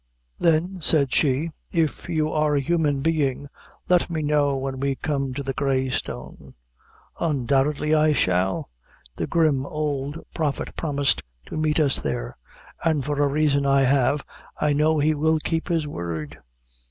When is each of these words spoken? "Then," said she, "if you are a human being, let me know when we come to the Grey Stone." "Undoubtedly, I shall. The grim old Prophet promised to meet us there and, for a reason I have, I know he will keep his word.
"Then," 0.39 0.79
said 0.81 1.13
she, 1.13 1.51
"if 1.71 2.09
you 2.09 2.31
are 2.31 2.55
a 2.55 2.59
human 2.59 3.01
being, 3.01 3.49
let 3.87 4.09
me 4.09 4.23
know 4.23 4.57
when 4.57 4.79
we 4.79 4.95
come 4.95 5.31
to 5.35 5.43
the 5.43 5.53
Grey 5.53 5.89
Stone." 5.89 6.55
"Undoubtedly, 7.19 7.93
I 7.93 8.11
shall. 8.11 8.71
The 9.17 9.27
grim 9.27 9.63
old 9.63 10.17
Prophet 10.33 10.75
promised 10.75 11.21
to 11.45 11.55
meet 11.55 11.79
us 11.79 11.99
there 11.99 12.35
and, 12.83 13.05
for 13.05 13.21
a 13.21 13.27
reason 13.27 13.63
I 13.67 13.81
have, 13.83 14.23
I 14.59 14.73
know 14.73 14.97
he 14.97 15.13
will 15.13 15.37
keep 15.37 15.67
his 15.67 15.85
word. 15.85 16.39